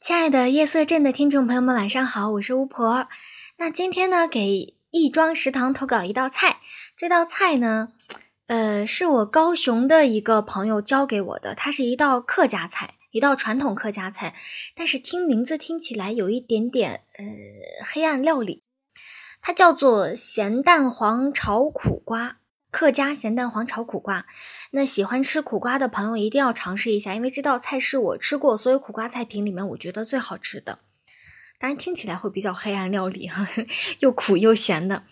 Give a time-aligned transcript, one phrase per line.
[0.00, 3.08] 亲爱的夜色镇的听众朋友们，晚上好，我是巫婆。
[3.56, 6.60] 那今天呢，给亦庄食堂投稿一道菜。
[6.96, 7.88] 这道菜呢，
[8.46, 14.34] 呃，是我高雄的一个朋友教给我的，它是一道客家菜，一道传统客家菜。
[14.76, 17.24] 但是听名字听起来有一点点呃
[17.84, 18.62] 黑暗料理，
[19.42, 22.36] 它叫做咸蛋黄炒苦瓜。
[22.78, 24.24] 客家咸蛋黄炒苦瓜，
[24.70, 30.78] 那喜欢吃苦瓜的朋友一定要尝试一下，因为这道菜是我吃过所有苦瓜菜品里面我觉得最好吃的。
[31.58, 33.48] 当然听起来会比较黑暗料理哈，
[33.98, 35.02] 又苦又咸的。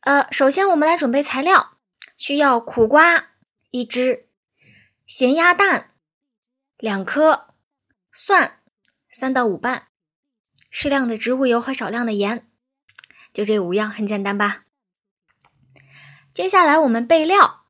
[0.00, 1.78] 呃，首先我们来准备材料，
[2.18, 3.30] 需要苦瓜
[3.70, 4.26] 一只，
[5.06, 5.92] 咸鸭蛋
[6.76, 7.54] 两颗，
[8.12, 8.58] 蒜
[9.10, 9.84] 三到五瓣，
[10.68, 12.46] 适量的植物油和少量的盐，
[13.32, 14.64] 就这五样，很简单吧？
[16.34, 17.64] 接下来我们备料，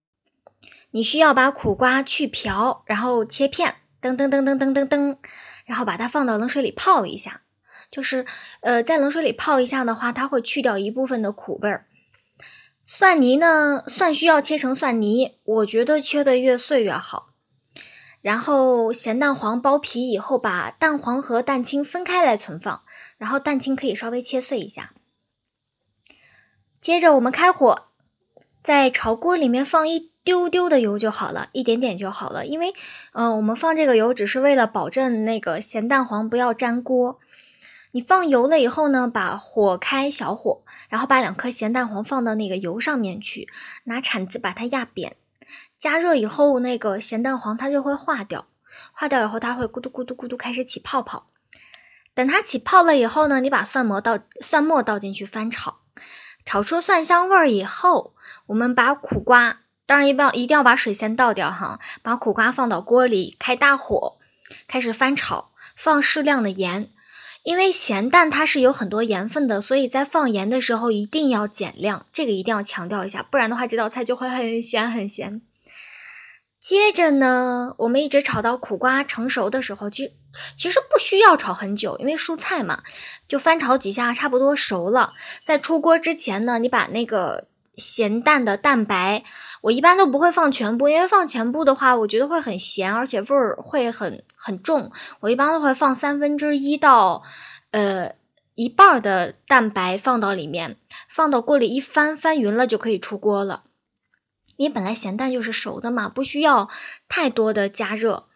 [0.93, 5.17] 你需要把苦瓜去瓢，然后切片，噔噔噔噔噔噔噔，
[5.65, 7.41] 然后把它放到冷水里泡一下。
[7.91, 8.25] 就是，
[8.61, 11.87] 呃，在冷水里泡一下的话，它会去掉一部分的苦味儿。
[12.85, 17.31] 蒜泥呢，蒜需要切成蒜泥，我觉得切的越碎越好。
[18.21, 22.83] 然后咸蛋黄剥皮以后，把蛋黄和蛋清分开来存放，
[23.19, 24.93] 然后蛋清可以稍微切碎一下。
[26.81, 27.89] 接着我们开火。
[28.63, 32.47] 在炒锅里面放一丢丢的油就好了，一点点就好了。
[32.47, 32.73] 因为，
[33.13, 37.19] 嗯，我们放这个油只是为了保证那个咸蛋黄不要粘锅。
[37.95, 43.49] 你放油了以后呢，把火开小火，然后把两颗咸蛋黄放到那个油上面去，
[43.85, 45.17] 拿铲子把它压扁。
[45.77, 48.47] 加热以后，那个咸蛋黄它就会化掉，
[48.93, 51.27] 化掉以后它会咕嘟咕嘟咕嘟开始起泡泡。
[52.15, 55.82] 等它起泡了以后呢，你把蒜末倒蒜末倒进去翻炒。
[56.45, 58.15] 炒出蒜香味儿以后，
[58.47, 64.19] 我们把苦瓜，当然一定要一定要把水先倒掉哈，把苦瓜放到锅里，开大火，
[64.67, 66.89] 开始翻炒，放适量的盐，
[67.43, 75.43] 因为咸蛋它是有很多盐分的，所以在放盐的时候一定要减量，这个一定要强调一下，不然的话这道菜就会很咸很咸。
[76.61, 80.13] 接着呢，我们一直炒到苦瓜成熟的时候，其实
[80.57, 82.83] 其实不需要炒很久，因为蔬菜嘛，
[83.29, 85.15] 就翻炒几下，差不多熟了。
[85.43, 89.25] 在出锅之前呢，你把那个咸蛋的蛋白，
[89.63, 94.91] 我一般都不会放全部，因为放全部的话，我觉得会很咸，而且味儿会很很重。
[95.21, 97.23] 我一般都会放三分之一到
[97.71, 98.15] 呃
[98.55, 100.77] 一半的蛋白放到里面，
[101.09, 103.65] 放到锅里一翻，翻匀了就可以出锅了。
[104.57, 106.69] 因为本来咸蛋就是熟的嘛，不需要
[107.09, 108.27] 太多的加热。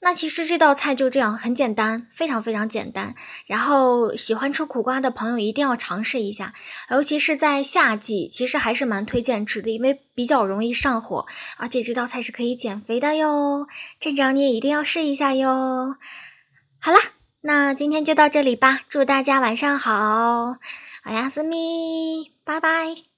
[0.00, 3.14] 那其实这道菜就这样，很简单，非常非常简单。
[3.46, 6.54] 然后喜欢吃苦瓜的朋友一定要尝试一下，
[6.90, 11.26] 尤其是在夏季，其实还是蛮推荐吃的，因为比较容易上火，
[11.56, 13.66] 而且这道菜是可以减肥的哟。
[13.98, 15.96] 站长你也一定要试一下哟。
[16.78, 16.98] 好了，
[17.40, 20.58] 那今天就到这里吧，祝大家晚上好，
[21.02, 23.17] 阿亚斯咪，拜拜。